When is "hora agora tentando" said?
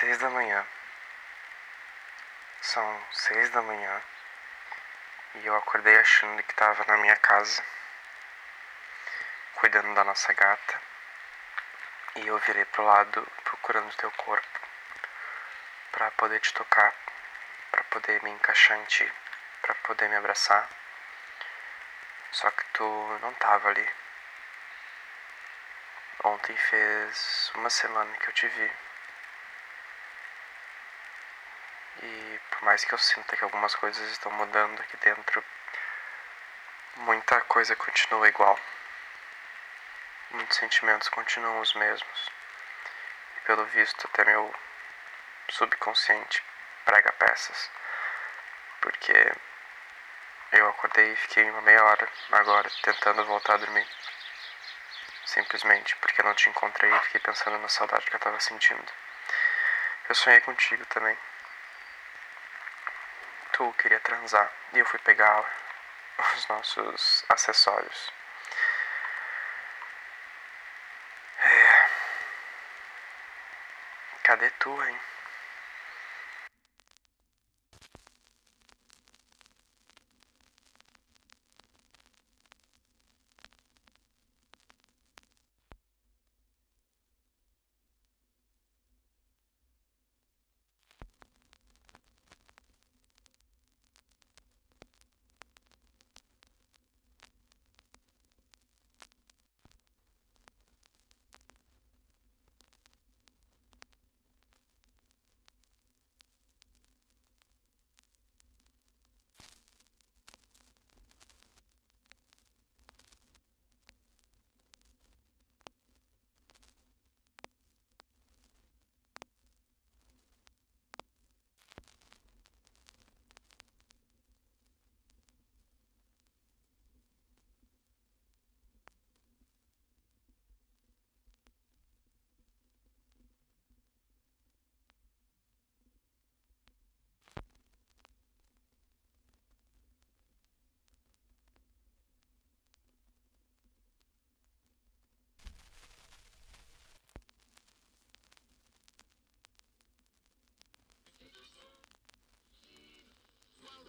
51.84-53.24